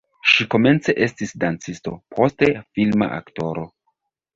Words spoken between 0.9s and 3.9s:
estis dancisto, poste filma aktoro.